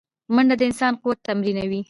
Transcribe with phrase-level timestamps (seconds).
[0.33, 1.79] منډه د انسان قوت تمرینوي